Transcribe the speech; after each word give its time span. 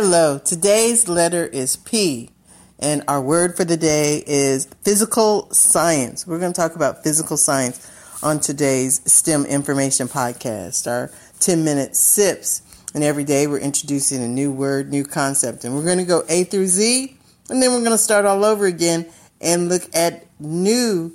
Hello, 0.00 0.38
today's 0.38 1.08
letter 1.08 1.44
is 1.44 1.74
P, 1.74 2.30
and 2.78 3.02
our 3.08 3.20
word 3.20 3.56
for 3.56 3.64
the 3.64 3.76
day 3.76 4.22
is 4.28 4.66
physical 4.84 5.50
science. 5.50 6.24
We're 6.24 6.38
going 6.38 6.52
to 6.52 6.60
talk 6.60 6.76
about 6.76 7.02
physical 7.02 7.36
science 7.36 7.84
on 8.22 8.38
today's 8.38 9.00
STEM 9.12 9.44
Information 9.46 10.06
Podcast, 10.06 10.86
our 10.86 11.10
10 11.40 11.64
minute 11.64 11.96
sips. 11.96 12.62
And 12.94 13.02
every 13.02 13.24
day 13.24 13.48
we're 13.48 13.58
introducing 13.58 14.22
a 14.22 14.28
new 14.28 14.52
word, 14.52 14.88
new 14.88 15.02
concept, 15.02 15.64
and 15.64 15.74
we're 15.74 15.84
going 15.84 15.98
to 15.98 16.04
go 16.04 16.22
A 16.28 16.44
through 16.44 16.68
Z, 16.68 17.16
and 17.50 17.60
then 17.60 17.72
we're 17.72 17.80
going 17.80 17.90
to 17.90 17.98
start 17.98 18.24
all 18.24 18.44
over 18.44 18.66
again 18.66 19.04
and 19.40 19.68
look 19.68 19.82
at 19.92 20.28
new 20.38 21.12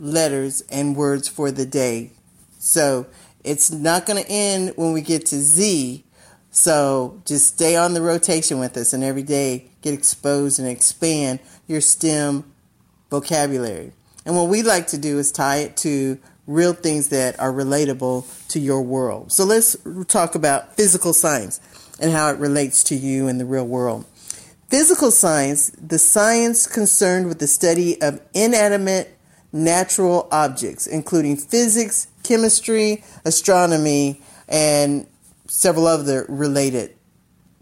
letters 0.00 0.62
and 0.72 0.96
words 0.96 1.28
for 1.28 1.52
the 1.52 1.66
day. 1.66 2.10
So 2.58 3.06
it's 3.44 3.70
not 3.70 4.06
going 4.06 4.20
to 4.20 4.28
end 4.28 4.72
when 4.74 4.92
we 4.92 5.02
get 5.02 5.24
to 5.26 5.36
Z 5.36 6.02
so 6.58 7.22
just 7.24 7.54
stay 7.54 7.76
on 7.76 7.94
the 7.94 8.02
rotation 8.02 8.58
with 8.58 8.76
us 8.76 8.92
and 8.92 9.04
every 9.04 9.22
day 9.22 9.70
get 9.80 9.94
exposed 9.94 10.58
and 10.58 10.66
expand 10.66 11.38
your 11.68 11.80
STEM 11.80 12.42
vocabulary. 13.10 13.92
And 14.26 14.34
what 14.34 14.48
we 14.48 14.64
like 14.64 14.88
to 14.88 14.98
do 14.98 15.20
is 15.20 15.30
tie 15.30 15.58
it 15.58 15.76
to 15.78 16.18
real 16.48 16.72
things 16.72 17.10
that 17.10 17.38
are 17.38 17.52
relatable 17.52 18.26
to 18.48 18.58
your 18.58 18.82
world. 18.82 19.30
So 19.30 19.44
let's 19.44 19.76
talk 20.08 20.34
about 20.34 20.74
physical 20.74 21.12
science 21.12 21.60
and 22.00 22.10
how 22.10 22.28
it 22.30 22.40
relates 22.40 22.82
to 22.84 22.96
you 22.96 23.28
in 23.28 23.38
the 23.38 23.46
real 23.46 23.66
world. 23.66 24.04
Physical 24.68 25.12
science, 25.12 25.70
the 25.80 25.98
science 26.00 26.66
concerned 26.66 27.28
with 27.28 27.38
the 27.38 27.46
study 27.46 28.02
of 28.02 28.20
inanimate 28.34 29.16
natural 29.52 30.26
objects, 30.32 30.88
including 30.88 31.36
physics, 31.36 32.08
chemistry, 32.24 33.04
astronomy, 33.24 34.20
and 34.48 35.06
several 35.48 35.86
other 35.86 36.24
related 36.28 36.94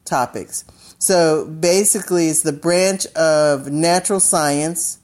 topics. 0.04 0.64
So 0.98 1.46
basically, 1.46 2.28
it's 2.28 2.42
the 2.42 2.52
branch 2.52 3.06
of 3.14 3.70
natural 3.70 4.20
science 4.20 4.98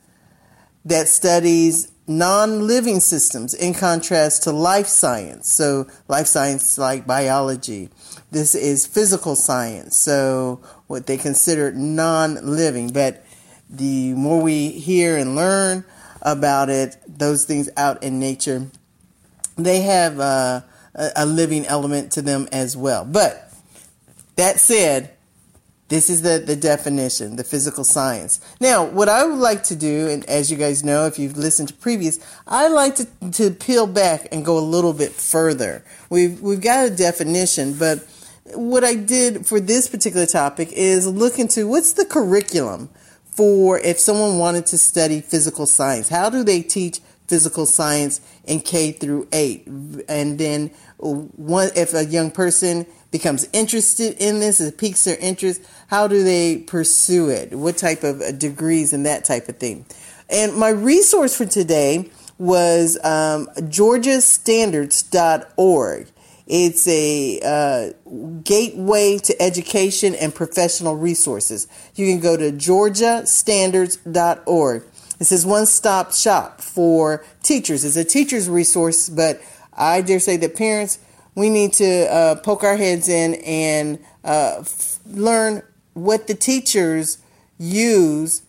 that 0.84 1.08
studies 1.08 1.92
non 2.06 2.66
living 2.66 3.00
systems 3.00 3.54
in 3.54 3.74
contrast 3.74 4.42
to 4.44 4.52
life 4.52 4.86
science. 4.86 5.52
So, 5.52 5.86
life 6.08 6.26
science 6.26 6.78
like 6.78 7.06
biology. 7.06 7.88
This 8.30 8.54
is 8.54 8.86
physical 8.86 9.36
science. 9.36 9.96
So, 9.96 10.60
what 10.86 11.06
they 11.06 11.16
consider 11.16 11.72
non 11.72 12.34
living. 12.34 12.88
But 12.88 13.24
the 13.68 14.14
more 14.14 14.40
we 14.40 14.68
hear 14.70 15.16
and 15.16 15.36
learn 15.36 15.84
about 16.20 16.68
it, 16.68 16.96
those 17.06 17.44
things 17.44 17.68
out 17.76 18.02
in 18.02 18.18
nature, 18.18 18.66
they 19.56 19.82
have 19.82 20.18
uh, 20.20 20.62
a, 20.94 21.10
a 21.16 21.26
living 21.26 21.66
element 21.66 22.12
to 22.12 22.22
them 22.22 22.48
as 22.52 22.76
well. 22.76 23.04
But 23.04 23.52
that 24.36 24.60
said, 24.60 25.14
this 25.88 26.08
is 26.08 26.22
the, 26.22 26.38
the 26.38 26.56
definition, 26.56 27.36
the 27.36 27.44
physical 27.44 27.84
science. 27.84 28.40
Now, 28.60 28.82
what 28.82 29.10
I 29.10 29.26
would 29.26 29.38
like 29.38 29.62
to 29.64 29.76
do, 29.76 30.08
and 30.08 30.24
as 30.24 30.50
you 30.50 30.56
guys 30.56 30.82
know, 30.82 31.04
if 31.04 31.18
you've 31.18 31.36
listened 31.36 31.68
to 31.68 31.74
previous, 31.74 32.18
I 32.46 32.68
like 32.68 32.94
to, 32.94 33.06
to 33.32 33.50
peel 33.50 33.86
back 33.86 34.26
and 34.32 34.42
go 34.42 34.58
a 34.58 34.60
little 34.60 34.94
bit 34.94 35.12
further. 35.12 35.84
We've, 36.08 36.40
we've 36.40 36.62
got 36.62 36.86
a 36.86 36.90
definition, 36.90 37.74
but 37.74 38.06
what 38.54 38.84
I 38.84 38.94
did 38.94 39.46
for 39.46 39.60
this 39.60 39.86
particular 39.86 40.24
topic 40.24 40.72
is 40.72 41.06
look 41.06 41.38
into 41.38 41.68
what's 41.68 41.92
the 41.92 42.06
curriculum 42.06 42.88
for 43.24 43.78
if 43.78 43.98
someone 43.98 44.38
wanted 44.38 44.66
to 44.66 44.78
study 44.78 45.20
physical 45.20 45.66
science. 45.66 46.08
How 46.08 46.30
do 46.30 46.42
they 46.42 46.62
teach 46.62 47.00
physical 47.32 47.64
science 47.64 48.20
in 48.44 48.60
K 48.60 48.92
through 48.92 49.26
8. 49.32 49.66
And 50.06 50.38
then 50.38 50.70
one 50.98 51.70
if 51.74 51.94
a 51.94 52.04
young 52.04 52.30
person 52.30 52.84
becomes 53.10 53.48
interested 53.54 54.18
in 54.18 54.40
this, 54.40 54.60
it 54.60 54.76
piques 54.76 55.04
their 55.04 55.16
interest, 55.16 55.62
how 55.86 56.06
do 56.06 56.22
they 56.24 56.58
pursue 56.58 57.30
it? 57.30 57.54
What 57.54 57.78
type 57.78 58.04
of 58.04 58.20
uh, 58.20 58.32
degrees 58.32 58.92
and 58.92 59.06
that 59.06 59.24
type 59.24 59.48
of 59.48 59.56
thing. 59.56 59.86
And 60.28 60.54
my 60.54 60.68
resource 60.68 61.34
for 61.34 61.46
today 61.46 62.10
was 62.36 63.02
um, 63.02 63.46
georgiastandards.org. 63.56 66.08
It's 66.46 66.86
a 66.86 67.40
uh, 67.42 67.92
gateway 68.42 69.16
to 69.16 69.40
education 69.40 70.14
and 70.16 70.34
professional 70.34 70.96
resources. 70.96 71.66
You 71.94 72.12
can 72.12 72.20
go 72.20 72.36
to 72.36 72.52
georgiastandards.org. 72.52 74.84
It 75.22 75.26
says 75.26 75.46
one 75.46 75.66
stop 75.66 76.12
shop 76.12 76.60
for 76.60 77.24
teachers. 77.44 77.84
It's 77.84 77.94
a 77.94 78.02
teacher's 78.02 78.48
resource, 78.48 79.08
but 79.08 79.40
I 79.72 80.00
dare 80.00 80.18
say 80.18 80.36
that 80.38 80.56
parents, 80.56 80.98
we 81.36 81.48
need 81.48 81.74
to 81.74 82.12
uh, 82.12 82.34
poke 82.40 82.64
our 82.64 82.76
heads 82.76 83.08
in 83.08 83.34
and 83.34 84.00
uh, 84.24 84.56
f- 84.62 84.98
learn 85.06 85.62
what 85.92 86.26
the 86.26 86.34
teachers 86.34 87.18
use 87.56 88.42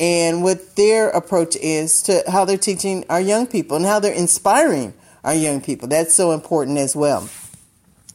and 0.00 0.42
what 0.42 0.74
their 0.74 1.10
approach 1.10 1.54
is 1.54 2.02
to 2.02 2.24
how 2.26 2.44
they're 2.44 2.58
teaching 2.58 3.04
our 3.08 3.20
young 3.20 3.46
people 3.46 3.76
and 3.76 3.86
how 3.86 4.00
they're 4.00 4.12
inspiring 4.12 4.94
our 5.22 5.34
young 5.34 5.60
people. 5.60 5.86
That's 5.86 6.12
so 6.12 6.32
important 6.32 6.78
as 6.78 6.96
well. 6.96 7.28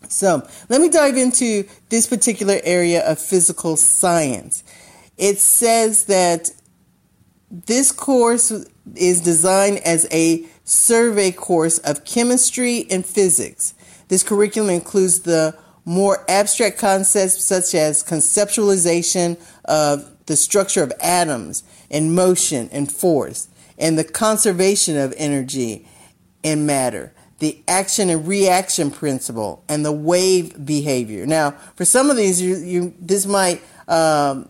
So 0.09 0.45
let 0.67 0.81
me 0.81 0.89
dive 0.89 1.15
into 1.15 1.63
this 1.87 2.07
particular 2.07 2.59
area 2.65 3.09
of 3.09 3.19
physical 3.19 3.77
science. 3.77 4.65
It 5.17 5.37
says 5.37 6.07
that 6.07 6.51
this 7.51 7.91
course 7.91 8.51
is 8.95 9.21
designed 9.21 9.79
as 9.79 10.07
a 10.11 10.45
survey 10.63 11.31
course 11.31 11.77
of 11.79 12.05
chemistry 12.05 12.85
and 12.89 13.05
physics. 13.05 13.73
This 14.07 14.23
curriculum 14.23 14.69
includes 14.69 15.21
the 15.21 15.57
more 15.83 16.23
abstract 16.29 16.77
concepts 16.77 17.43
such 17.43 17.75
as 17.75 18.03
conceptualization 18.03 19.37
of 19.65 20.07
the 20.27 20.35
structure 20.35 20.83
of 20.83 20.93
atoms 21.01 21.63
and 21.89 22.15
motion 22.15 22.69
and 22.71 22.91
force, 22.91 23.49
and 23.77 23.97
the 23.97 24.03
conservation 24.03 24.95
of 24.97 25.13
energy 25.17 25.85
and 26.43 26.65
matter, 26.65 27.13
the 27.39 27.61
action 27.67 28.09
and 28.09 28.27
reaction 28.27 28.91
principle, 28.91 29.63
and 29.67 29.83
the 29.83 29.91
wave 29.91 30.65
behavior. 30.65 31.25
Now, 31.25 31.51
for 31.75 31.83
some 31.83 32.09
of 32.09 32.15
these, 32.15 32.41
you, 32.41 32.55
you 32.57 32.93
this 32.99 33.25
might 33.25 33.61
um, 33.87 34.47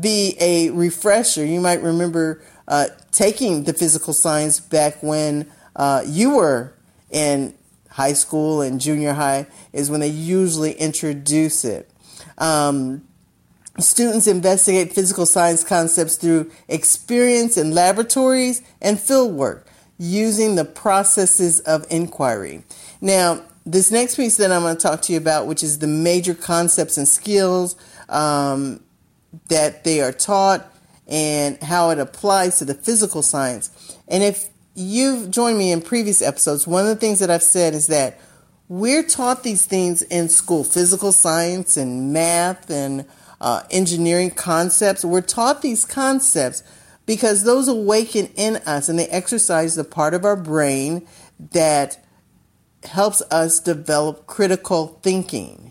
be 0.00 0.36
a 0.40 0.70
refresher. 0.70 1.44
You 1.44 1.60
might 1.60 1.82
remember 1.82 2.42
uh, 2.66 2.88
taking 3.10 3.64
the 3.64 3.72
physical 3.72 4.12
science 4.12 4.60
back 4.60 5.02
when 5.02 5.50
uh, 5.76 6.02
you 6.06 6.36
were 6.36 6.74
in 7.10 7.54
high 7.90 8.12
school 8.12 8.60
and 8.60 8.80
junior 8.80 9.14
high, 9.14 9.46
is 9.72 9.90
when 9.90 10.00
they 10.00 10.08
usually 10.08 10.72
introduce 10.72 11.64
it. 11.64 11.90
Um, 12.36 13.08
students 13.78 14.26
investigate 14.26 14.92
physical 14.92 15.26
science 15.26 15.64
concepts 15.64 16.16
through 16.16 16.50
experience 16.68 17.56
in 17.56 17.72
laboratories 17.72 18.62
and 18.80 19.00
field 19.00 19.32
work 19.32 19.66
using 19.98 20.54
the 20.54 20.64
processes 20.64 21.60
of 21.60 21.84
inquiry. 21.90 22.62
Now, 23.00 23.42
this 23.66 23.90
next 23.90 24.16
piece 24.16 24.36
that 24.36 24.52
I'm 24.52 24.62
going 24.62 24.76
to 24.76 24.80
talk 24.80 25.02
to 25.02 25.12
you 25.12 25.18
about, 25.18 25.46
which 25.46 25.62
is 25.62 25.80
the 25.80 25.86
major 25.86 26.34
concepts 26.34 26.96
and 26.96 27.06
skills 27.06 27.76
um, 28.08 28.80
that 29.48 29.84
they 29.84 30.00
are 30.00 30.12
taught 30.12 30.72
and 31.06 31.62
how 31.62 31.90
it 31.90 31.98
applies 31.98 32.58
to 32.58 32.64
the 32.64 32.74
physical 32.74 33.22
science. 33.22 33.96
And 34.08 34.22
if 34.22 34.48
you've 34.74 35.30
joined 35.30 35.58
me 35.58 35.72
in 35.72 35.80
previous 35.80 36.22
episodes, 36.22 36.66
one 36.66 36.82
of 36.82 36.88
the 36.88 36.96
things 36.96 37.18
that 37.18 37.30
I've 37.30 37.42
said 37.42 37.74
is 37.74 37.86
that 37.88 38.18
we're 38.68 39.02
taught 39.02 39.42
these 39.42 39.64
things 39.64 40.02
in 40.02 40.28
school 40.28 40.62
physical 40.62 41.12
science 41.12 41.76
and 41.76 42.12
math 42.12 42.68
and 42.70 43.06
uh, 43.40 43.62
engineering 43.70 44.30
concepts. 44.30 45.04
We're 45.04 45.22
taught 45.22 45.62
these 45.62 45.84
concepts 45.84 46.62
because 47.06 47.44
those 47.44 47.68
awaken 47.68 48.26
in 48.36 48.56
us 48.58 48.88
and 48.90 48.98
they 48.98 49.08
exercise 49.08 49.74
the 49.74 49.84
part 49.84 50.12
of 50.12 50.24
our 50.24 50.36
brain 50.36 51.06
that 51.52 52.04
helps 52.84 53.22
us 53.30 53.58
develop 53.60 54.26
critical 54.26 54.98
thinking 55.02 55.67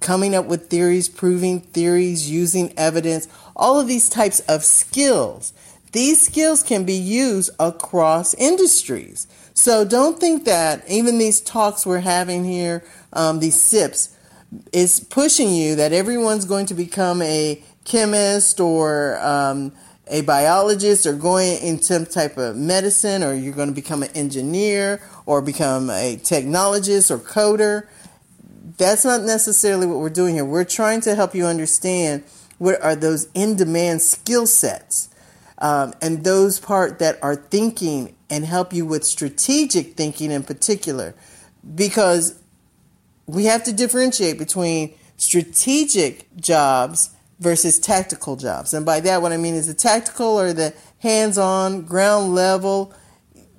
coming 0.00 0.34
up 0.34 0.46
with 0.46 0.68
theories, 0.68 1.08
proving 1.08 1.60
theories, 1.60 2.30
using 2.30 2.72
evidence, 2.76 3.28
all 3.56 3.80
of 3.80 3.86
these 3.86 4.08
types 4.08 4.40
of 4.40 4.64
skills. 4.64 5.52
These 5.92 6.20
skills 6.20 6.62
can 6.62 6.84
be 6.84 6.94
used 6.94 7.50
across 7.58 8.34
industries. 8.34 9.26
So 9.54 9.84
don't 9.84 10.20
think 10.20 10.44
that 10.44 10.88
even 10.88 11.18
these 11.18 11.40
talks 11.40 11.84
we're 11.84 12.00
having 12.00 12.44
here, 12.44 12.84
um, 13.12 13.40
these 13.40 13.60
SIPs, 13.60 14.14
is 14.72 15.00
pushing 15.00 15.50
you 15.50 15.74
that 15.76 15.92
everyone's 15.92 16.44
going 16.44 16.66
to 16.66 16.74
become 16.74 17.20
a 17.22 17.62
chemist 17.84 18.60
or 18.60 19.18
um, 19.20 19.72
a 20.06 20.22
biologist 20.22 21.06
or 21.06 21.14
going 21.14 21.58
in 21.58 21.80
some 21.80 22.06
type 22.06 22.36
of 22.36 22.56
medicine 22.56 23.22
or 23.22 23.34
you're 23.34 23.54
going 23.54 23.68
to 23.68 23.74
become 23.74 24.02
an 24.02 24.10
engineer 24.14 25.00
or 25.26 25.42
become 25.42 25.90
a 25.90 26.16
technologist 26.22 27.10
or 27.10 27.18
coder 27.18 27.86
that's 28.78 29.04
not 29.04 29.22
necessarily 29.22 29.86
what 29.86 29.98
we're 29.98 30.08
doing 30.08 30.36
here. 30.36 30.44
We're 30.44 30.64
trying 30.64 31.00
to 31.02 31.14
help 31.14 31.34
you 31.34 31.44
understand 31.44 32.24
what 32.58 32.80
are 32.82 32.96
those 32.96 33.28
in 33.34 33.56
demand 33.56 34.02
skill 34.02 34.46
sets 34.46 35.08
um, 35.58 35.94
and 36.00 36.24
those 36.24 36.58
part 36.58 36.98
that 37.00 37.18
are 37.22 37.36
thinking 37.36 38.16
and 38.30 38.44
help 38.44 38.72
you 38.72 38.86
with 38.86 39.04
strategic 39.04 39.94
thinking 39.94 40.30
in 40.30 40.42
particular 40.42 41.14
because 41.74 42.40
we 43.26 43.44
have 43.44 43.64
to 43.64 43.72
differentiate 43.72 44.38
between 44.38 44.94
strategic 45.16 46.34
jobs 46.36 47.10
versus 47.40 47.78
tactical 47.78 48.36
jobs. 48.36 48.74
And 48.74 48.84
by 48.86 49.00
that, 49.00 49.22
what 49.22 49.32
I 49.32 49.36
mean 49.36 49.54
is 49.54 49.66
the 49.66 49.74
tactical 49.74 50.38
or 50.38 50.52
the 50.52 50.74
hands 51.00 51.38
on, 51.38 51.82
ground 51.82 52.34
level, 52.34 52.92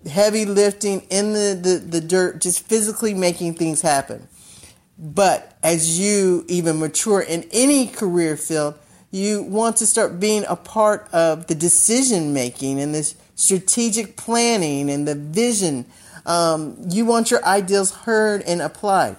heavy 0.10 0.46
lifting 0.46 1.02
in 1.10 1.34
the, 1.34 1.60
the, 1.62 1.78
the 1.78 2.02
dirt, 2.02 2.42
just 2.42 2.66
physically 2.68 3.14
making 3.14 3.56
things 3.56 3.82
happen. 3.82 4.28
But 5.00 5.58
as 5.64 5.98
you 5.98 6.44
even 6.50 6.80
mature 6.80 7.22
in 7.22 7.48
any 7.52 7.88
career 7.88 8.36
field, 8.36 8.76
you 9.12 9.42
want 9.44 9.78
to 9.78 9.86
start 9.86 10.20
being 10.20 10.44
a 10.48 10.58
part 10.58 11.08
of 11.14 11.48
the 11.48 11.56
decision 11.56 12.34
making 12.34 12.80
and 12.80 12.94
the 12.94 13.14
strategic 13.36 14.18
planning 14.18 14.90
and 14.90 15.08
the 15.08 15.16
vision. 15.16 15.86
Um, 16.26 16.78
you 16.90 17.06
want 17.06 17.32
your 17.32 17.44
ideals 17.46 17.92
heard 17.92 18.44
and 18.44 18.62
applied. 18.62 19.16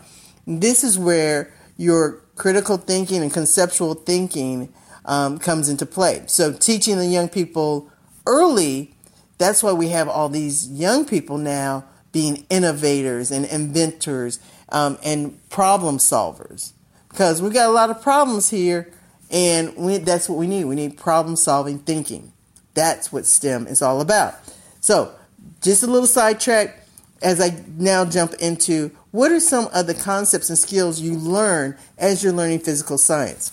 This 0.46 0.84
is 0.84 0.98
where 0.98 1.52
your 1.78 2.20
critical 2.36 2.76
thinking 2.76 3.22
and 3.22 3.32
conceptual 3.32 3.94
thinking 3.94 4.72
um, 5.06 5.38
comes 5.38 5.70
into 5.70 5.86
play. 5.86 6.22
So, 6.26 6.52
teaching 6.52 6.98
the 6.98 7.06
young 7.06 7.28
people 7.28 7.90
early, 8.26 8.94
that's 9.38 9.62
why 9.62 9.72
we 9.72 9.88
have 9.88 10.08
all 10.08 10.28
these 10.28 10.68
young 10.70 11.06
people 11.06 11.38
now 11.38 11.84
being 12.12 12.44
innovators 12.50 13.30
and 13.30 13.46
inventors 13.46 14.40
um, 14.72 14.98
and 15.04 15.38
problem 15.50 15.98
solvers. 15.98 16.72
Because 17.08 17.42
we 17.42 17.50
got 17.50 17.68
a 17.68 17.72
lot 17.72 17.90
of 17.90 18.02
problems 18.02 18.50
here 18.50 18.92
and 19.30 19.76
we, 19.76 19.98
that's 19.98 20.28
what 20.28 20.38
we 20.38 20.46
need. 20.46 20.64
We 20.64 20.74
need 20.74 20.96
problem 20.96 21.36
solving 21.36 21.80
thinking. 21.80 22.32
That's 22.74 23.12
what 23.12 23.26
STEM 23.26 23.66
is 23.66 23.82
all 23.82 24.00
about. 24.00 24.34
So, 24.80 25.14
just 25.60 25.82
a 25.82 25.86
little 25.86 26.06
sidetrack 26.06 26.80
as 27.22 27.40
I 27.40 27.62
now 27.76 28.04
jump 28.04 28.34
into 28.34 28.90
what 29.10 29.32
are 29.32 29.40
some 29.40 29.68
of 29.74 29.86
the 29.86 29.94
concepts 29.94 30.48
and 30.48 30.58
skills 30.58 31.00
you 31.00 31.14
learn 31.14 31.76
as 31.98 32.22
you're 32.22 32.32
learning 32.32 32.60
physical 32.60 32.96
science? 32.96 33.52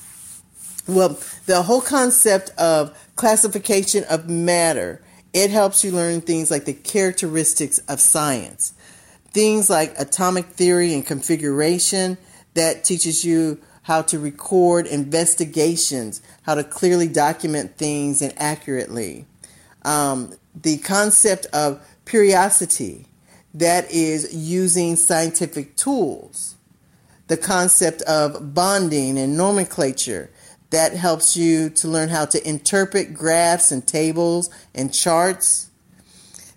Well, 0.88 1.20
the 1.48 1.64
whole 1.64 1.82
concept 1.82 2.52
of 2.58 2.98
classification 3.16 4.06
of 4.06 4.30
matter, 4.30 5.02
it 5.34 5.50
helps 5.50 5.84
you 5.84 5.92
learn 5.92 6.22
things 6.22 6.50
like 6.50 6.66
the 6.66 6.74
characteristics 6.74 7.80
of 7.90 8.00
science. 8.00 8.74
Things 9.32 9.70
like 9.70 9.94
atomic 10.00 10.46
theory 10.46 10.94
and 10.94 11.06
configuration 11.06 12.18
that 12.54 12.84
teaches 12.84 13.24
you 13.24 13.60
how 13.84 14.02
to 14.02 14.20
record 14.20 14.86
investigations, 14.88 16.22
how 16.42 16.56
to 16.56 16.64
clearly 16.64 17.08
document 17.08 17.78
things 17.78 18.22
and 18.22 18.34
accurately. 18.38 19.26
Um, 19.84 20.34
the 20.62 20.78
concept 20.80 21.46
of 21.54 21.82
periodicity, 22.04 23.06
that 23.54 23.90
is 23.92 24.34
using 24.36 24.96
scientific 24.96 25.76
tools. 25.76 26.56
The 27.28 27.38
concept 27.38 28.02
of 28.04 28.54
bonding 28.54 29.18
and 29.18 29.36
nomenclature, 29.36 30.30
that 30.70 30.94
helps 30.94 31.38
you 31.38 31.70
to 31.72 31.88
learn 31.88 32.10
how 32.10 32.26
to 32.26 32.48
interpret 32.48 33.14
graphs 33.14 33.72
and 33.72 33.86
tables 33.88 34.50
and 34.76 34.94
charts. 34.94 35.70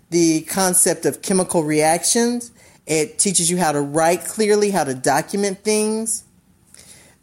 The 0.09 0.41
concept 0.41 1.05
of 1.05 1.21
chemical 1.21 1.63
reactions, 1.63 2.51
it 2.91 3.17
teaches 3.17 3.49
you 3.49 3.57
how 3.57 3.71
to 3.71 3.81
write 3.81 4.25
clearly, 4.25 4.71
how 4.71 4.83
to 4.83 4.93
document 4.93 5.63
things 5.63 6.23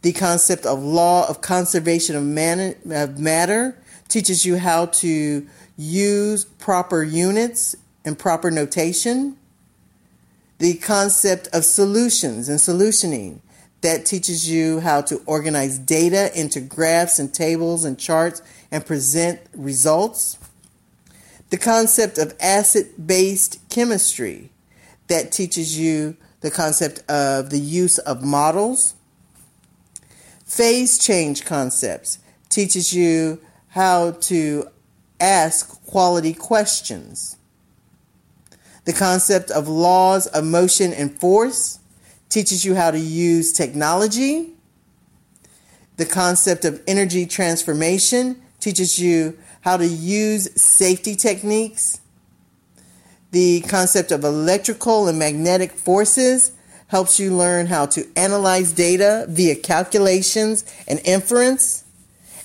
the 0.01 0.13
concept 0.13 0.65
of 0.65 0.81
law 0.81 1.27
of 1.27 1.41
conservation 1.41 2.15
of, 2.15 2.23
man- 2.23 2.75
of 2.89 3.19
matter 3.19 3.77
teaches 4.07 4.45
you 4.45 4.57
how 4.57 4.85
to 4.87 5.45
use 5.77 6.45
proper 6.45 7.03
units 7.03 7.75
and 8.05 8.17
proper 8.17 8.49
notation. 8.49 9.37
The 10.57 10.75
concept 10.75 11.47
of 11.53 11.65
solutions 11.65 12.49
and 12.49 12.59
solutioning 12.59 13.39
that 13.81 14.05
teaches 14.05 14.49
you 14.49 14.79
how 14.79 15.01
to 15.01 15.21
organize 15.25 15.77
data 15.77 16.31
into 16.37 16.59
graphs 16.61 17.19
and 17.19 17.33
tables 17.33 17.85
and 17.85 17.97
charts 17.99 18.41
and 18.71 18.85
present 18.85 19.39
results. 19.53 20.37
The 21.49 21.57
concept 21.57 22.17
of 22.17 22.35
acid 22.39 23.05
base 23.05 23.57
chemistry 23.69 24.49
that 25.09 25.31
teaches 25.31 25.77
you 25.77 26.15
the 26.41 26.49
concept 26.49 26.99
of 27.09 27.49
the 27.49 27.59
use 27.59 27.97
of 27.97 28.23
models 28.23 28.95
Phase 30.49 30.97
change 30.97 31.45
concepts 31.45 32.17
teaches 32.49 32.91
you 32.91 33.39
how 33.67 34.11
to 34.13 34.67
ask 35.19 35.79
quality 35.85 36.33
questions. 36.33 37.37
The 38.85 38.93
concept 38.93 39.51
of 39.51 39.67
laws 39.67 40.25
of 40.25 40.43
motion 40.43 40.91
and 40.91 41.17
force 41.19 41.79
teaches 42.29 42.65
you 42.65 42.73
how 42.73 42.89
to 42.89 42.97
use 42.97 43.53
technology. 43.53 44.49
The 45.97 46.07
concept 46.07 46.65
of 46.65 46.81
energy 46.87 47.27
transformation 47.27 48.41
teaches 48.59 48.97
you 48.97 49.37
how 49.61 49.77
to 49.77 49.85
use 49.85 50.49
safety 50.59 51.15
techniques. 51.15 52.01
The 53.31 53.61
concept 53.61 54.11
of 54.11 54.23
electrical 54.23 55.07
and 55.07 55.19
magnetic 55.19 55.71
forces 55.71 56.51
helps 56.87 57.19
you 57.19 57.35
learn 57.35 57.67
how 57.67 57.85
to 57.85 58.07
analyze 58.15 58.71
data 58.71 59.25
via 59.29 59.55
calculations 59.55 60.65
and 60.87 60.99
inference. 61.05 61.83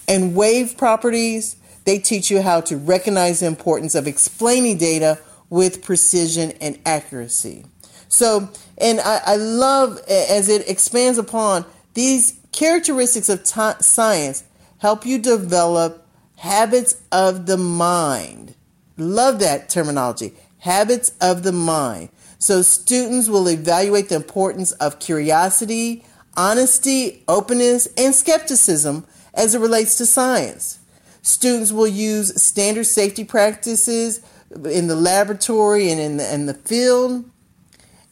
And 0.06 0.34
wave 0.34 0.76
properties, 0.76 1.56
they 1.84 1.98
teach 1.98 2.30
you 2.30 2.42
how 2.42 2.60
to 2.62 2.76
recognize 2.76 3.40
the 3.40 3.46
importance 3.46 3.94
of 3.94 4.06
explaining 4.06 4.76
data 4.76 5.18
with 5.48 5.82
precision 5.82 6.52
and 6.60 6.78
accuracy. 6.84 7.64
So, 8.08 8.50
and 8.76 9.00
I, 9.00 9.20
I 9.24 9.36
love 9.36 9.98
as 10.08 10.48
it 10.48 10.68
expands 10.68 11.16
upon 11.18 11.64
these 11.94 12.38
characteristics 12.52 13.28
of 13.28 13.44
t- 13.44 13.82
science 13.82 14.44
help 14.78 15.06
you 15.06 15.18
develop 15.18 16.06
habits 16.36 17.00
of 17.10 17.46
the 17.46 17.56
mind. 17.56 18.54
Love 18.96 19.38
that 19.38 19.68
terminology. 19.68 20.34
Habits 20.64 21.12
of 21.20 21.42
the 21.42 21.52
mind. 21.52 22.08
So 22.38 22.62
students 22.62 23.28
will 23.28 23.50
evaluate 23.50 24.08
the 24.08 24.14
importance 24.14 24.72
of 24.72 24.98
curiosity, 24.98 26.06
honesty, 26.38 27.22
openness, 27.28 27.86
and 27.98 28.14
skepticism 28.14 29.04
as 29.34 29.54
it 29.54 29.58
relates 29.58 29.98
to 29.98 30.06
science. 30.06 30.78
Students 31.20 31.70
will 31.70 31.86
use 31.86 32.42
standard 32.42 32.84
safety 32.84 33.24
practices 33.24 34.22
in 34.50 34.86
the 34.86 34.96
laboratory 34.96 35.90
and 35.90 36.00
in 36.00 36.16
the, 36.16 36.34
in 36.34 36.46
the 36.46 36.54
field. 36.54 37.28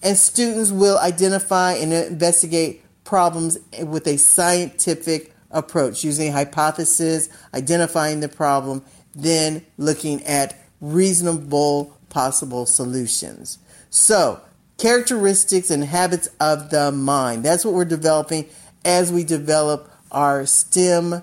And 0.02 0.18
students 0.18 0.70
will 0.70 0.98
identify 0.98 1.72
and 1.72 1.90
investigate 1.90 2.82
problems 3.04 3.56
with 3.82 4.06
a 4.06 4.18
scientific 4.18 5.32
approach 5.50 6.04
using 6.04 6.32
hypothesis, 6.32 7.30
identifying 7.54 8.20
the 8.20 8.28
problem, 8.28 8.84
then 9.14 9.64
looking 9.78 10.22
at 10.24 10.58
reasonable 10.82 11.96
possible 12.12 12.66
solutions. 12.66 13.58
So, 13.90 14.40
characteristics 14.78 15.70
and 15.70 15.82
habits 15.84 16.28
of 16.38 16.70
the 16.70 16.92
mind. 16.92 17.44
That's 17.44 17.64
what 17.64 17.74
we're 17.74 17.84
developing 17.84 18.46
as 18.84 19.10
we 19.10 19.24
develop 19.24 19.90
our 20.10 20.44
STEM 20.44 21.22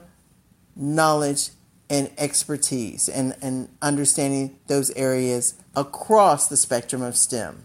knowledge 0.75 1.49
and 1.89 2.11
expertise 2.17 3.07
and, 3.07 3.35
and 3.41 3.69
understanding 3.81 4.57
those 4.67 4.91
areas 4.91 5.55
across 5.75 6.47
the 6.47 6.57
spectrum 6.57 7.01
of 7.01 7.15
STEM. 7.15 7.63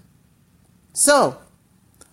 So, 0.93 1.39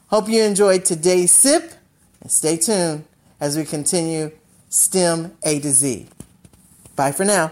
hope 0.08 0.30
you 0.30 0.42
enjoyed 0.44 0.86
today's 0.86 1.32
sip 1.32 1.74
and 2.22 2.32
stay 2.32 2.58
tuned 2.58 3.06
as 3.40 3.58
we 3.58 3.66
continue 3.66 4.32
STEM 4.70 5.38
A 5.44 5.60
to 5.60 5.70
Z. 5.70 6.08
Bye 6.96 7.12
for 7.12 7.26
now. 7.26 7.52